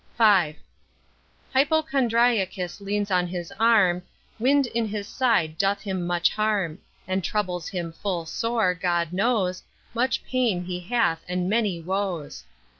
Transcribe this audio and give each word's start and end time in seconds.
V. 0.17 0.55
Hypocondriacus 1.53 2.81
leans 2.81 3.11
on 3.11 3.27
his 3.27 3.53
arm, 3.59 4.01
Wind 4.39 4.65
in 4.65 4.87
his 4.87 5.07
side 5.07 5.59
doth 5.59 5.83
him 5.83 6.07
much 6.07 6.31
harm, 6.33 6.79
And 7.07 7.23
troubles 7.23 7.67
him 7.69 7.91
full 7.91 8.25
sore, 8.25 8.73
God 8.73 9.13
knows, 9.13 9.61
Much 9.93 10.25
pain 10.25 10.63
he 10.65 10.79
hath 10.79 11.23
and 11.29 11.47
many 11.47 11.79
woes. 11.79 12.45